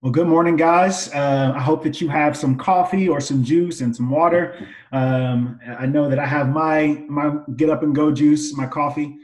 [0.00, 1.12] Well, good morning, guys.
[1.12, 4.68] Uh, I hope that you have some coffee or some juice and some water.
[4.92, 9.16] Um, I know that I have my my get up and go juice, my coffee,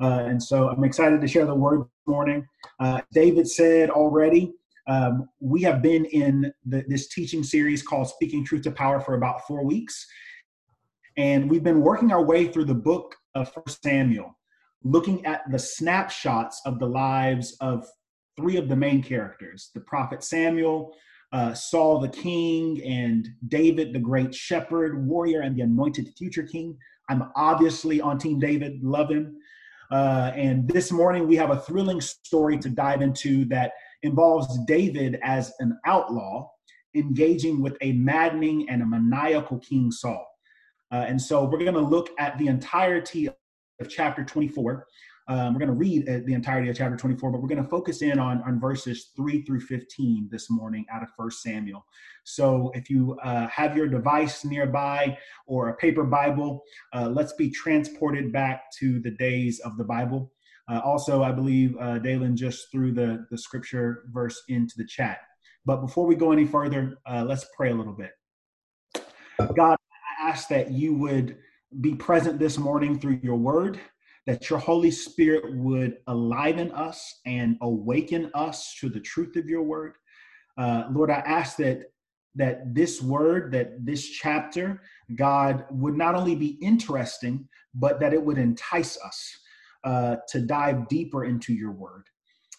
[0.00, 2.46] uh, and so I'm excited to share the word this morning.
[2.80, 4.54] Uh, David said already,
[4.86, 9.14] um, we have been in the, this teaching series called "Speaking Truth to Power" for
[9.14, 10.06] about four weeks,
[11.18, 14.38] and we've been working our way through the book of First Samuel,
[14.82, 17.86] looking at the snapshots of the lives of
[18.38, 20.94] three of the main characters the prophet Samuel,
[21.32, 26.78] uh, Saul the king, and David the great shepherd, warrior, and the anointed future king.
[27.10, 29.36] I'm obviously on Team David, love him.
[29.90, 33.72] Uh, and this morning we have a thrilling story to dive into that
[34.02, 36.48] involves David as an outlaw
[36.94, 40.26] engaging with a maddening and a maniacal King Saul.
[40.92, 44.86] Uh, and so we're going to look at the entirety of chapter 24
[45.28, 47.68] um, we're going to read uh, the entirety of chapter 24, but we're going to
[47.68, 51.84] focus in on, on verses 3 through 15 this morning out of First Samuel.
[52.24, 56.62] So if you uh, have your device nearby or a paper Bible,
[56.94, 60.32] uh, let's be transported back to the days of the Bible.
[60.66, 65.18] Uh, also, I believe uh, Dalen just threw the, the scripture verse into the chat.
[65.66, 68.12] But before we go any further, uh, let's pray a little bit.
[69.54, 69.76] God,
[70.20, 71.36] I ask that you would
[71.82, 73.78] be present this morning through your word
[74.28, 79.62] that your Holy Spirit would enliven us and awaken us to the truth of your
[79.62, 79.94] word.
[80.58, 81.84] Uh, Lord, I ask that
[82.34, 84.82] that this word, that this chapter,
[85.16, 89.34] God, would not only be interesting, but that it would entice us
[89.84, 92.04] uh, to dive deeper into your word.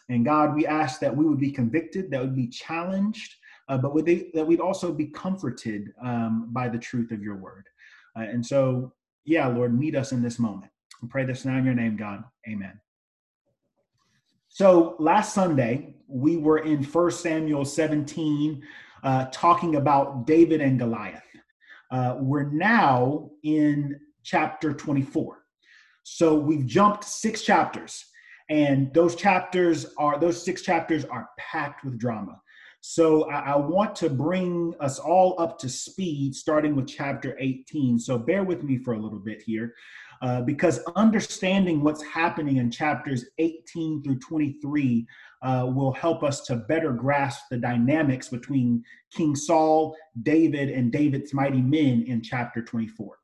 [0.10, 3.36] And God, we ask that we would be convicted, that would be challenged,
[3.70, 7.36] uh, but would they, that we'd also be comforted um, by the truth of your
[7.38, 7.68] word.
[8.18, 8.92] Uh, and so,
[9.24, 10.72] yeah, Lord, meet us in this moment.
[11.08, 12.24] Pray this now in your name, God.
[12.48, 12.80] Amen.
[14.50, 18.62] So last Sunday, we were in 1 Samuel 17
[19.04, 21.24] uh, talking about David and Goliath.
[21.92, 25.46] Uh, we're now in chapter 24.
[26.04, 28.06] So we've jumped six chapters,
[28.50, 32.42] and those chapters are, those six chapters are packed with drama.
[32.82, 38.00] So I, I, want to bring us all up to speed, starting with chapter 18.
[38.00, 39.74] So bear with me for a little bit here.
[40.22, 45.08] Uh, because understanding what's happening in chapters 18 through 23
[45.42, 51.34] uh, will help us to better grasp the dynamics between King Saul, David, and David's
[51.34, 53.18] mighty men in chapter 24.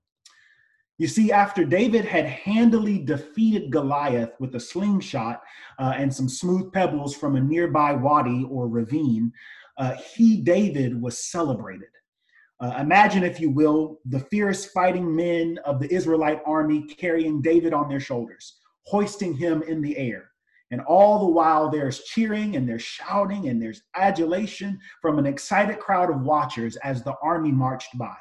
[0.98, 5.42] You see, after David had handily defeated Goliath with a slingshot
[5.78, 9.34] uh, and some smooth pebbles from a nearby wadi or ravine,
[9.78, 11.90] uh, he, David, was celebrated.
[12.60, 17.74] Uh, imagine, if you will, the fierce fighting men of the Israelite army carrying David
[17.74, 20.32] on their shoulders, hoisting him in the air.
[20.72, 25.80] And all the while, there's cheering and there's shouting and there's adulation from an excited
[25.80, 28.16] crowd of watchers as the army marched by.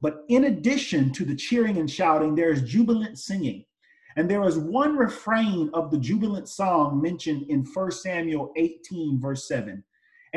[0.00, 3.64] But in addition to the cheering and shouting, there is jubilant singing.
[4.16, 9.46] And there is one refrain of the jubilant song mentioned in 1 Samuel 18, verse
[9.46, 9.84] 7.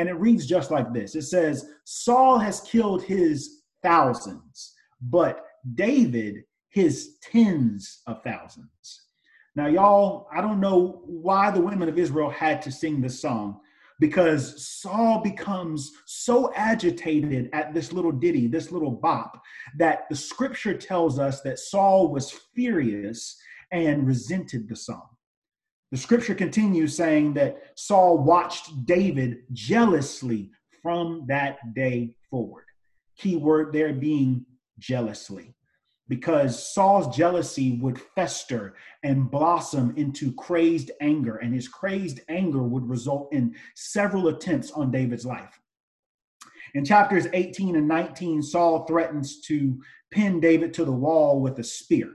[0.00, 4.72] And it reads just like this it says, Saul has killed his thousands,
[5.02, 5.44] but
[5.74, 9.02] David his tens of thousands.
[9.56, 13.60] Now, y'all, I don't know why the women of Israel had to sing this song
[13.98, 19.38] because Saul becomes so agitated at this little ditty, this little bop,
[19.76, 23.36] that the scripture tells us that Saul was furious
[23.70, 25.08] and resented the song.
[25.90, 30.50] The scripture continues saying that Saul watched David jealously
[30.82, 32.64] from that day forward.
[33.18, 34.46] Key word there being
[34.78, 35.54] jealously,
[36.08, 42.88] because Saul's jealousy would fester and blossom into crazed anger, and his crazed anger would
[42.88, 45.60] result in several attempts on David's life.
[46.74, 51.64] In chapters 18 and 19, Saul threatens to pin David to the wall with a
[51.64, 52.12] spear.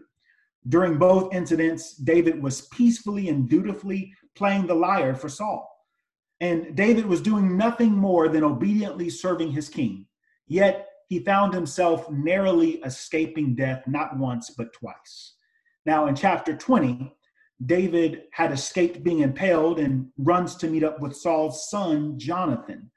[0.67, 5.71] During both incidents, David was peacefully and dutifully playing the lyre for Saul.
[6.41, 10.06] And David was doing nothing more than obediently serving his king.
[10.47, 15.35] Yet he found himself narrowly escaping death not once, but twice.
[15.85, 17.15] Now, in chapter 20,
[17.65, 22.91] David had escaped being impaled and runs to meet up with Saul's son, Jonathan.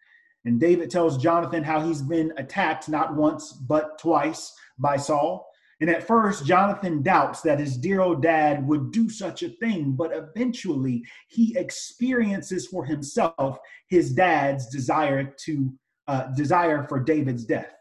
[0.44, 5.48] And David tells Jonathan how he's been attacked not once, but twice by Saul.
[5.81, 9.93] And at first, Jonathan doubts that his dear old dad would do such a thing,
[9.93, 13.59] but eventually he experiences for himself
[13.89, 15.73] his dad's desire to
[16.09, 17.75] uh, desire for David's death.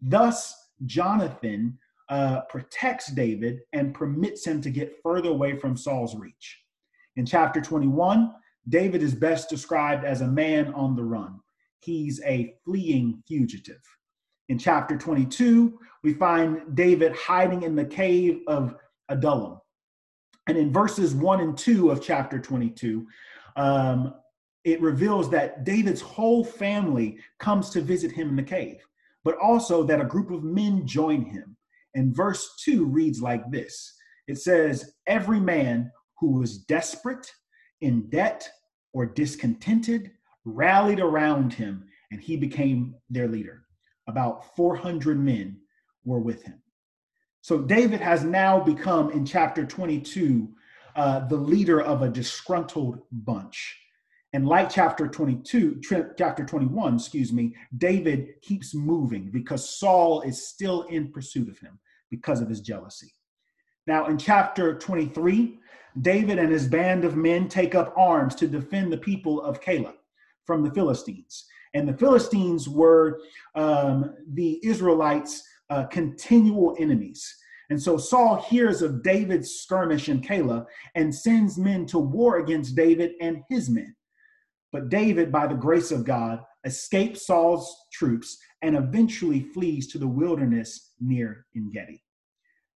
[0.00, 0.54] Thus,
[0.86, 1.78] Jonathan
[2.08, 6.62] uh, protects David and permits him to get further away from Saul's reach.
[7.16, 8.32] In chapter 21,
[8.68, 11.40] David is best described as a man on the run.
[11.80, 13.80] he's a fleeing fugitive.
[14.48, 18.76] In chapter 22, we find David hiding in the cave of
[19.08, 19.60] Adullam.
[20.48, 23.06] And in verses 1 and 2 of chapter 22,
[23.56, 24.14] um,
[24.64, 28.84] it reveals that David's whole family comes to visit him in the cave,
[29.24, 31.56] but also that a group of men join him.
[31.94, 33.96] And verse 2 reads like this
[34.28, 37.30] it says, Every man who was desperate,
[37.80, 38.48] in debt,
[38.92, 40.12] or discontented
[40.44, 43.65] rallied around him, and he became their leader.
[44.06, 45.58] About 400 men
[46.04, 46.60] were with him.
[47.40, 50.48] So David has now become, in chapter 22,
[50.96, 53.78] uh, the leader of a disgruntled bunch.
[54.32, 55.80] And like chapter 22,
[56.18, 61.78] chapter 21, excuse me, David keeps moving because Saul is still in pursuit of him
[62.10, 63.12] because of his jealousy.
[63.86, 65.58] Now, in chapter 23,
[66.02, 69.94] David and his band of men take up arms to defend the people of Keilah
[70.44, 71.46] from the Philistines.
[71.76, 73.20] And the Philistines were
[73.54, 77.36] um, the Israelites' uh, continual enemies.
[77.68, 80.64] And so Saul hears of David's skirmish in Keilah
[80.94, 83.94] and sends men to war against David and his men.
[84.72, 90.08] But David, by the grace of God, escapes Saul's troops and eventually flees to the
[90.08, 92.02] wilderness near Engedi.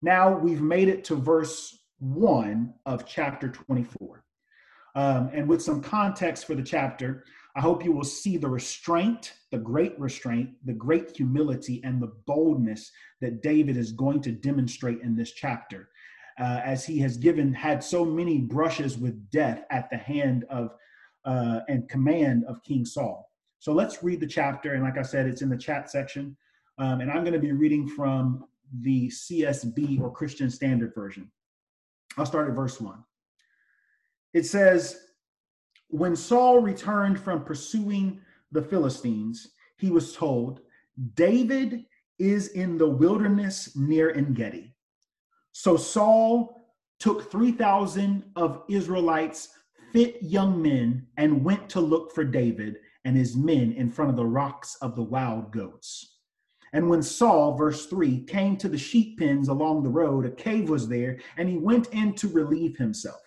[0.03, 4.23] Now we've made it to verse 1 of chapter 24.
[4.95, 7.25] Um, and with some context for the chapter,
[7.57, 12.13] I hope you will see the restraint, the great restraint, the great humility, and the
[12.27, 15.89] boldness that David is going to demonstrate in this chapter,
[16.39, 20.75] uh, as he has given had so many brushes with death at the hand of
[21.25, 23.31] uh, and command of King Saul.
[23.59, 26.37] So let's read the chapter, and like I said, it's in the chat section,
[26.79, 28.45] um, and I'm going to be reading from
[28.81, 31.31] the CSB or Christian Standard Version.
[32.17, 33.05] I'll start at verse one.
[34.33, 35.10] It says
[35.91, 38.21] when Saul returned from pursuing
[38.53, 40.61] the Philistines, he was told,
[41.15, 41.85] David
[42.19, 44.75] is in the wilderness near En Engedi.
[45.53, 46.57] So Saul
[46.99, 49.49] took 3,000 of Israelites,
[49.93, 54.17] fit young men, and went to look for David and his men in front of
[54.17, 56.19] the rocks of the wild goats.
[56.73, 60.69] And when Saul, verse 3, came to the sheep pens along the road, a cave
[60.69, 63.21] was there, and he went in to relieve himself.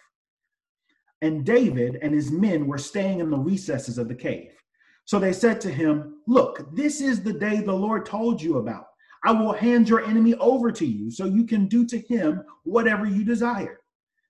[1.23, 4.51] And David and his men were staying in the recesses of the cave.
[5.05, 8.87] So they said to him, Look, this is the day the Lord told you about.
[9.23, 13.05] I will hand your enemy over to you so you can do to him whatever
[13.05, 13.79] you desire.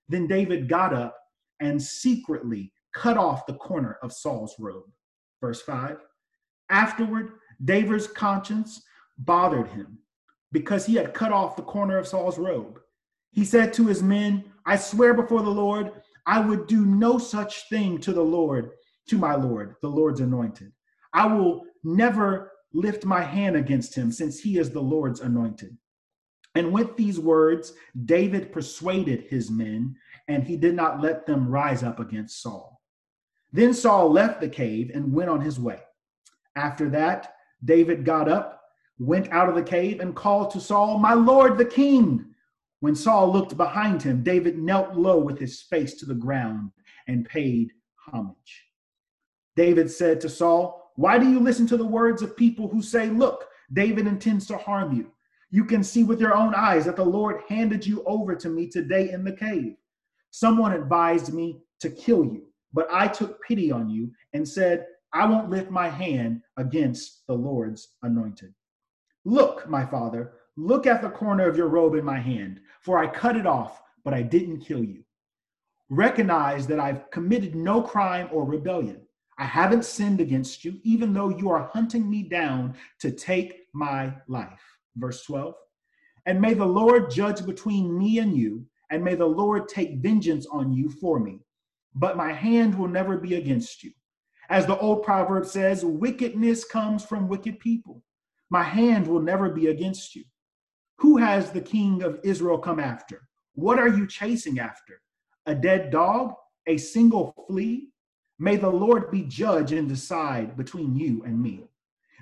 [0.08, 1.16] Then David got up
[1.58, 4.84] and secretly cut off the corner of Saul's robe.
[5.40, 5.96] Verse 5
[6.70, 7.32] Afterward,
[7.64, 8.80] David's conscience
[9.18, 9.98] bothered him
[10.52, 12.78] because he had cut off the corner of Saul's robe.
[13.32, 15.90] He said to his men, I swear before the Lord,
[16.26, 18.70] I would do no such thing to the Lord,
[19.08, 20.72] to my Lord, the Lord's anointed.
[21.12, 25.76] I will never lift my hand against him, since he is the Lord's anointed.
[26.54, 27.72] And with these words,
[28.04, 29.96] David persuaded his men,
[30.28, 32.80] and he did not let them rise up against Saul.
[33.52, 35.80] Then Saul left the cave and went on his way.
[36.56, 37.34] After that,
[37.64, 38.60] David got up,
[38.98, 42.33] went out of the cave, and called to Saul, My Lord the king.
[42.84, 46.70] When Saul looked behind him, David knelt low with his face to the ground
[47.08, 48.66] and paid homage.
[49.56, 53.08] David said to Saul, Why do you listen to the words of people who say,
[53.08, 55.10] Look, David intends to harm you?
[55.50, 58.68] You can see with your own eyes that the Lord handed you over to me
[58.68, 59.76] today in the cave.
[60.30, 62.42] Someone advised me to kill you,
[62.74, 67.34] but I took pity on you and said, I won't lift my hand against the
[67.34, 68.52] Lord's anointed.
[69.24, 73.06] Look, my father, Look at the corner of your robe in my hand, for I
[73.08, 75.04] cut it off, but I didn't kill you.
[75.90, 79.00] Recognize that I've committed no crime or rebellion.
[79.38, 84.14] I haven't sinned against you, even though you are hunting me down to take my
[84.28, 84.62] life.
[84.96, 85.54] Verse 12.
[86.26, 90.46] And may the Lord judge between me and you, and may the Lord take vengeance
[90.46, 91.40] on you for me.
[91.96, 93.90] But my hand will never be against you.
[94.50, 98.02] As the old proverb says, wickedness comes from wicked people.
[98.50, 100.24] My hand will never be against you.
[100.98, 103.28] Who has the king of Israel come after?
[103.54, 105.00] What are you chasing after?
[105.46, 106.34] A dead dog?
[106.66, 107.88] A single flea?
[108.38, 111.64] May the Lord be judge and decide between you and me.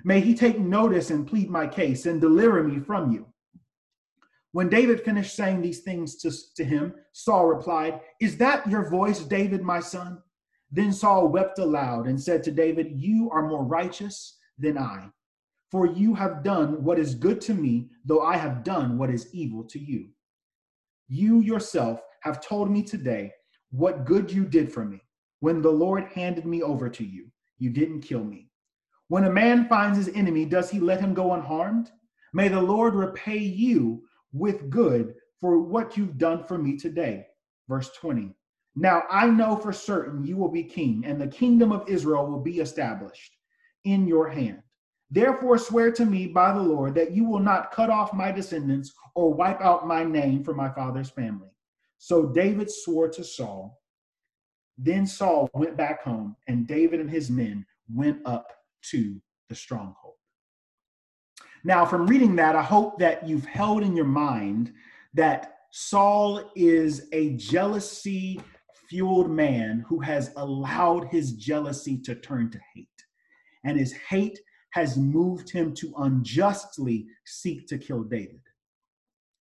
[0.03, 3.27] May he take notice and plead my case and deliver me from you.
[4.51, 9.19] When David finished saying these things to, to him, Saul replied, Is that your voice,
[9.21, 10.21] David, my son?
[10.71, 15.09] Then Saul wept aloud and said to David, You are more righteous than I
[15.73, 19.33] for you have done what is good to me, though I have done what is
[19.33, 20.09] evil to you.
[21.07, 23.31] You yourself have told me today
[23.71, 25.01] what good you did for me.
[25.39, 28.51] When the Lord handed me over to you, you didn't kill me.
[29.07, 31.89] When a man finds his enemy, does he let him go unharmed?
[32.33, 37.25] May the Lord repay you with good for what you've done for me today.
[37.67, 38.35] Verse 20.
[38.75, 42.41] Now I know for certain you will be king, and the kingdom of Israel will
[42.41, 43.37] be established
[43.85, 44.61] in your hand.
[45.13, 48.91] Therefore, swear to me by the Lord that you will not cut off my descendants
[49.13, 51.49] or wipe out my name from my father's family.
[51.99, 53.79] So David swore to Saul.
[54.75, 58.53] Then Saul went back home, and David and his men went up
[58.89, 60.15] to the stronghold.
[61.63, 64.73] Now, from reading that, I hope that you've held in your mind
[65.13, 68.41] that Saul is a jealousy
[68.89, 72.87] fueled man who has allowed his jealousy to turn to hate.
[73.63, 74.39] And his hate
[74.73, 78.41] has moved him to unjustly seek to kill David.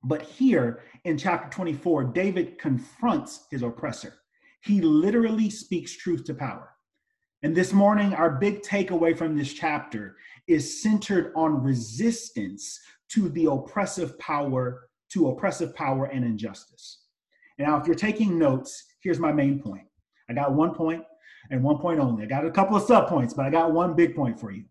[0.04, 4.14] But here in chapter 24, David confronts his oppressor.
[4.62, 6.70] He literally speaks truth to power.
[7.42, 10.16] And this morning, our big takeaway from this chapter
[10.46, 12.78] is centered on resistance
[13.10, 17.02] to the oppressive power, to oppressive power and injustice.
[17.58, 19.86] Now, if you're taking notes, here's my main point.
[20.30, 21.02] I got one point
[21.50, 22.22] and one point only.
[22.22, 24.64] I got a couple of sub points, but I got one big point for you.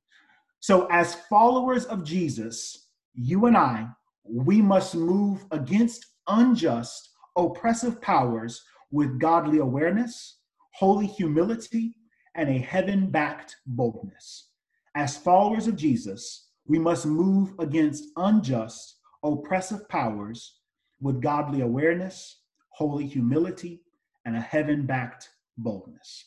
[0.66, 3.88] So, as followers of Jesus, you and I,
[4.24, 7.08] we must move against unjust,
[7.38, 10.40] oppressive powers with godly awareness,
[10.74, 11.98] holy humility,
[12.34, 14.50] and a heaven backed boldness.
[14.96, 20.62] As followers of Jesus, we must move against unjust, oppressive powers
[21.00, 23.84] with godly awareness, holy humility,
[24.26, 25.30] and a heaven backed
[25.60, 26.26] boldness.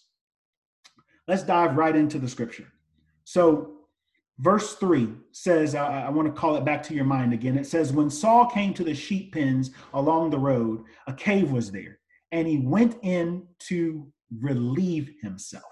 [1.26, 2.68] Let's dive right into the scripture.
[3.24, 3.77] So,
[4.38, 7.58] verse 3 says, I, I, want to call it back to your mind again.
[7.58, 11.70] It says, When Saul came to the sheep pens along the road, a cave was
[11.70, 11.98] there,
[12.32, 14.06] and he went in to
[14.40, 15.64] relieve himself.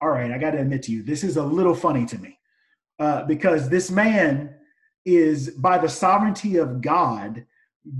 [0.00, 2.38] All right, I got to admit to you, this is a little funny to me
[2.98, 4.54] uh, because this man
[5.04, 7.44] is, by the sovereignty of God,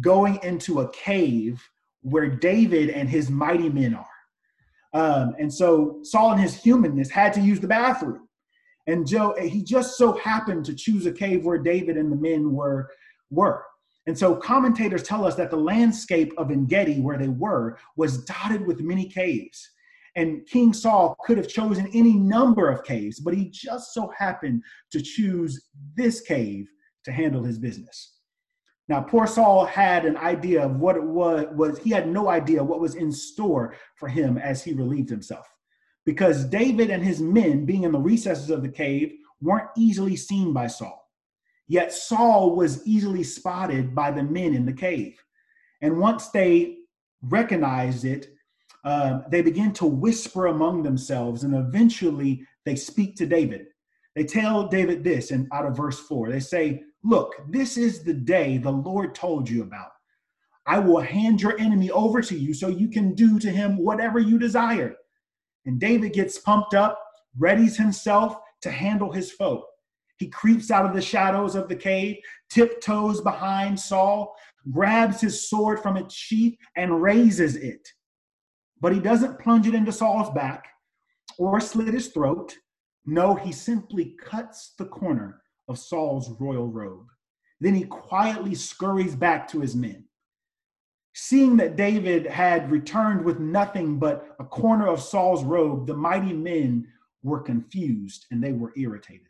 [0.00, 1.62] going into a cave
[2.02, 4.06] where David and his mighty men are.
[4.92, 8.23] Um, and so Saul in his humanness had to use the bathroom.
[8.86, 12.16] And Joe, eh, he just so happened to choose a cave where David and the
[12.16, 12.90] men were
[13.30, 13.64] were.
[14.06, 18.66] And so commentators tell us that the landscape of Engedi, where they were, was dotted
[18.66, 19.70] with many caves.
[20.16, 24.62] And King Saul could have chosen any number of caves, but he just so happened
[24.92, 26.68] to choose this cave
[27.04, 28.18] to handle his business.
[28.88, 32.62] Now, poor Saul had an idea of what it was, was he had no idea
[32.62, 35.46] what was in store for him as he relieved himself.
[36.04, 40.52] Because David and his men, being in the recesses of the cave, weren't easily seen
[40.52, 41.08] by Saul.
[41.66, 45.18] Yet Saul was easily spotted by the men in the cave.
[45.80, 46.78] And once they
[47.22, 48.28] recognized it,
[48.84, 53.66] uh, they begin to whisper among themselves, and eventually they speak to David.
[54.14, 58.14] They tell David this, and out of verse 4, they say, Look, this is the
[58.14, 59.90] day the Lord told you about.
[60.66, 64.18] I will hand your enemy over to you so you can do to him whatever
[64.18, 64.96] you desire.
[65.66, 67.00] And David gets pumped up,
[67.38, 69.64] readies himself to handle his foe.
[70.18, 72.16] He creeps out of the shadows of the cave,
[72.50, 74.34] tiptoes behind Saul,
[74.70, 77.86] grabs his sword from its sheath, and raises it.
[78.80, 80.64] But he doesn't plunge it into Saul's back
[81.38, 82.54] or slit his throat.
[83.06, 87.06] No, he simply cuts the corner of Saul's royal robe.
[87.60, 90.04] Then he quietly scurries back to his men.
[91.14, 96.32] Seeing that David had returned with nothing but a corner of Saul's robe, the mighty
[96.32, 96.88] men
[97.22, 99.28] were confused and they were irritated.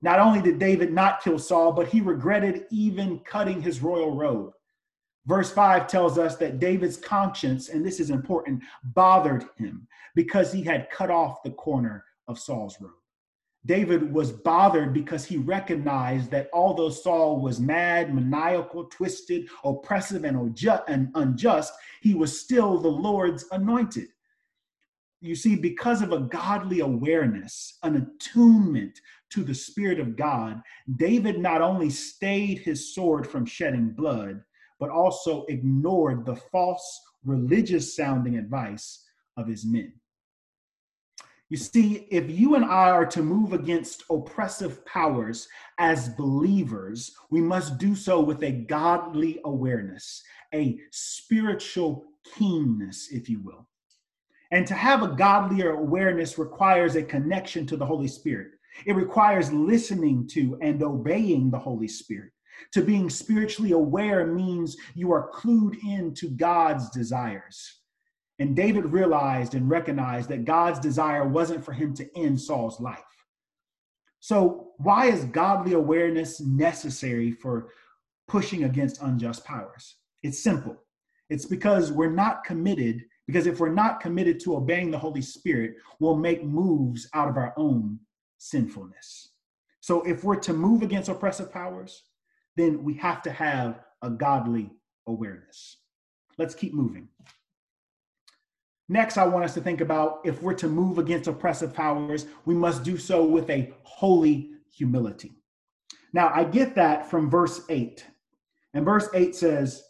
[0.00, 4.52] Not only did David not kill Saul, but he regretted even cutting his royal robe.
[5.26, 10.62] Verse 5 tells us that David's conscience, and this is important, bothered him because he
[10.62, 12.92] had cut off the corner of Saul's robe.
[13.66, 21.10] David was bothered because he recognized that although Saul was mad, maniacal, twisted, oppressive, and
[21.14, 24.08] unjust, he was still the Lord's anointed.
[25.20, 30.62] You see, because of a godly awareness, an attunement to the Spirit of God,
[30.96, 34.42] David not only stayed his sword from shedding blood,
[34.78, 39.04] but also ignored the false religious sounding advice
[39.36, 39.92] of his men.
[41.48, 45.46] You see, if you and I are to move against oppressive powers
[45.78, 53.40] as believers, we must do so with a godly awareness, a spiritual keenness, if you
[53.44, 53.68] will.
[54.50, 58.52] And to have a godlier awareness requires a connection to the Holy Spirit.
[58.84, 62.32] It requires listening to and obeying the Holy Spirit.
[62.72, 67.82] To being spiritually aware means you are clued in to God's desires.
[68.38, 73.00] And David realized and recognized that God's desire wasn't for him to end Saul's life.
[74.20, 77.68] So, why is godly awareness necessary for
[78.28, 79.96] pushing against unjust powers?
[80.22, 80.76] It's simple.
[81.30, 85.76] It's because we're not committed, because if we're not committed to obeying the Holy Spirit,
[86.00, 87.98] we'll make moves out of our own
[88.38, 89.30] sinfulness.
[89.80, 92.02] So, if we're to move against oppressive powers,
[92.56, 94.70] then we have to have a godly
[95.06, 95.78] awareness.
[96.38, 97.08] Let's keep moving.
[98.88, 102.54] Next, I want us to think about if we're to move against oppressive powers, we
[102.54, 105.32] must do so with a holy humility.
[106.12, 108.04] Now, I get that from verse 8.
[108.74, 109.82] And verse 8 says,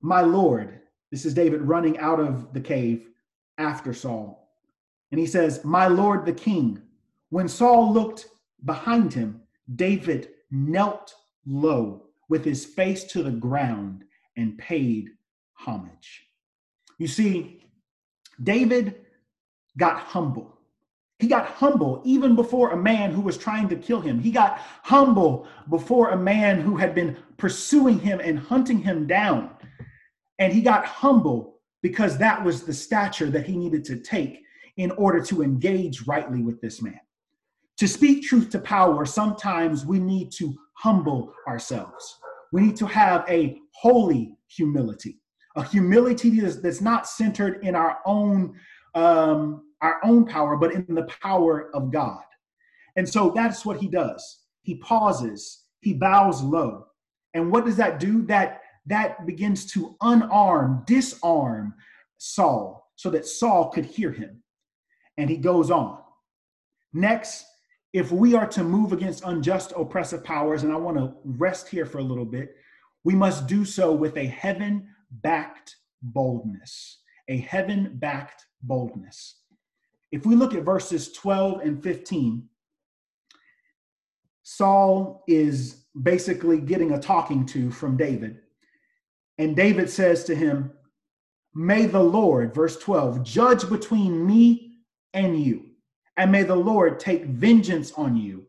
[0.00, 0.80] My Lord,
[1.10, 3.08] this is David running out of the cave
[3.58, 4.50] after Saul.
[5.10, 6.80] And he says, My Lord the king.
[7.30, 8.26] When Saul looked
[8.64, 9.40] behind him,
[9.74, 11.14] David knelt
[11.44, 14.04] low with his face to the ground
[14.36, 15.10] and paid
[15.54, 16.26] homage.
[16.98, 17.62] You see,
[18.42, 18.96] David
[19.78, 20.58] got humble.
[21.18, 24.20] He got humble even before a man who was trying to kill him.
[24.20, 29.50] He got humble before a man who had been pursuing him and hunting him down.
[30.38, 34.42] And he got humble because that was the stature that he needed to take
[34.76, 37.00] in order to engage rightly with this man.
[37.78, 42.18] To speak truth to power, sometimes we need to humble ourselves.
[42.52, 45.18] We need to have a holy humility
[45.56, 48.54] a humility that's, that's not centered in our own
[48.94, 52.22] um, our own power, but in the power of God.
[52.96, 54.40] And so that's what he does.
[54.62, 56.86] He pauses, he bows low.
[57.34, 58.22] And what does that do?
[58.22, 61.74] That that begins to unarm, disarm
[62.18, 64.42] Saul so that Saul could hear him.
[65.18, 65.98] And he goes on.
[66.92, 67.44] Next,
[67.92, 71.84] if we are to move against unjust oppressive powers, and I want to rest here
[71.86, 72.54] for a little bit,
[73.04, 74.88] we must do so with a heaven
[75.22, 79.36] backed boldness, a heaven backed boldness.
[80.12, 82.48] If we look at verses 12 and 15,
[84.42, 88.38] Saul is basically getting a talking to from David.
[89.38, 90.72] And David says to him,
[91.54, 94.78] May the Lord, verse 12, judge between me
[95.14, 95.70] and you,
[96.16, 98.46] and may the Lord take vengeance on you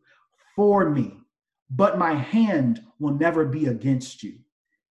[0.55, 1.17] for me,
[1.69, 4.39] but my hand will never be against you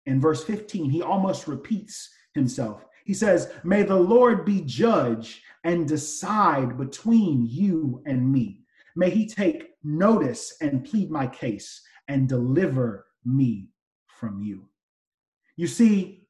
[0.06, 2.84] in verse 15, he almost repeats himself.
[3.04, 8.62] He says, May the Lord be judge and decide between you and me.
[8.96, 13.68] May he take notice and plead my case and deliver me
[14.06, 14.68] from you.
[15.56, 16.26] You see,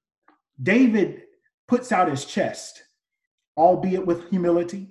[0.62, 1.22] David
[1.66, 2.82] puts out his chest,
[3.56, 4.90] albeit with humility,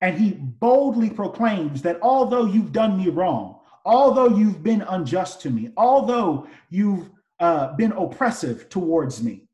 [0.00, 5.50] and he boldly proclaims that although you've done me wrong, although you've been unjust to
[5.50, 7.10] me, although you've
[7.44, 9.46] uh, been oppressive towards me.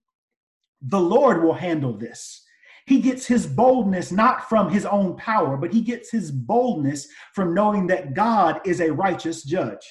[0.82, 2.44] The Lord will handle this.
[2.86, 7.52] He gets his boldness not from his own power, but he gets his boldness from
[7.52, 9.84] knowing that God is a righteous judge.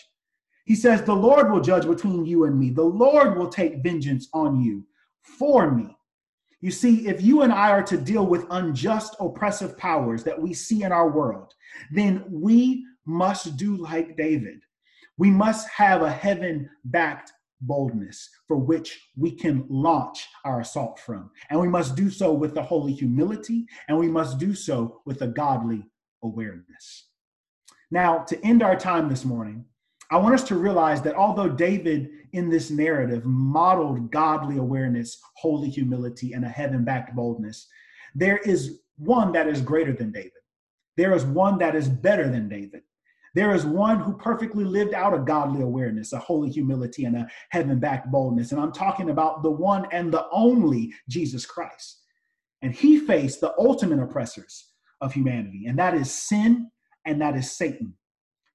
[0.64, 2.70] He says, The Lord will judge between you and me.
[2.70, 4.86] The Lord will take vengeance on you
[5.22, 5.98] for me.
[6.62, 10.54] You see, if you and I are to deal with unjust, oppressive powers that we
[10.54, 11.54] see in our world,
[11.92, 14.62] then we must do like David.
[15.18, 21.30] We must have a heaven backed boldness for which we can launch our assault from.
[21.50, 25.22] And we must do so with the holy humility, and we must do so with
[25.22, 25.86] a godly
[26.24, 27.08] awareness.
[27.92, 29.66] Now, to end our time this morning,
[30.12, 35.70] I want us to realize that although David in this narrative modeled godly awareness, holy
[35.70, 37.68] humility, and a heaven backed boldness,
[38.16, 40.32] there is one that is greater than David.
[40.98, 42.82] There is one that is better than David.
[43.36, 47.28] There is one who perfectly lived out a godly awareness, a holy humility, and a
[47.50, 48.52] heaven backed boldness.
[48.52, 52.02] And I'm talking about the one and the only Jesus Christ.
[52.62, 56.70] And he faced the ultimate oppressors of humanity, and that is sin
[57.06, 57.94] and that is Satan.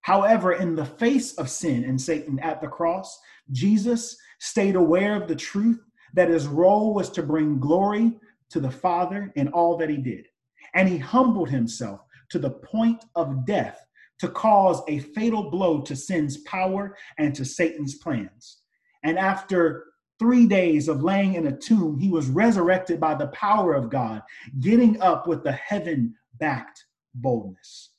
[0.02, 3.18] However, in the face of sin and Satan at the cross,
[3.52, 5.80] Jesus stayed aware of the truth
[6.12, 8.12] that his role was to bring glory
[8.50, 10.26] to the Father in all that he did.
[10.74, 13.83] And he humbled himself to the point of death
[14.24, 18.62] to cause a fatal blow to sin's power and to Satan's plans.
[19.02, 19.84] And after
[20.18, 24.22] three days of laying in a tomb, he was resurrected by the power of God,
[24.60, 26.82] getting up with the heaven backed
[27.14, 27.90] boldness.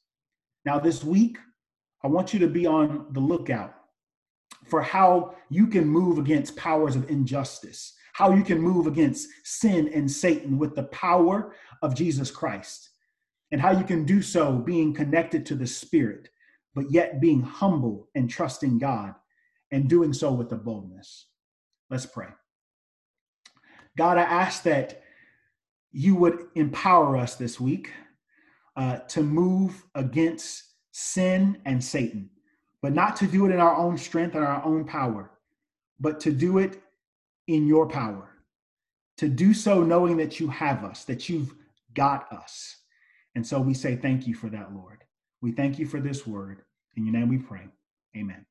[0.66, 1.38] Now, this week,
[2.04, 3.76] I want you to be on the lookout
[4.66, 9.92] for how you can move against powers of injustice, how you can move against sin
[9.94, 12.90] and Satan with the power of Jesus Christ
[13.52, 16.30] and how you can do so being connected to the Spirit,
[16.74, 19.16] but yet being humble and trusting God
[19.72, 21.28] and doing so with a boldness.
[21.90, 22.28] Let's pray.
[23.98, 25.02] God, I ask that
[25.92, 27.92] you would empower us this week
[28.76, 32.30] uh, to move against sin and Satan,
[32.82, 35.32] but not to do it in our own strength and our own power,
[36.00, 36.82] but to do it
[37.48, 38.30] in your power.
[39.20, 41.56] To do so knowing that you have us, that you've
[41.94, 42.76] got us.
[43.36, 45.04] And so we say thank you for that, Lord.
[45.42, 46.62] We thank you for this word.
[46.96, 47.68] In your name we pray.
[48.16, 48.46] Amen.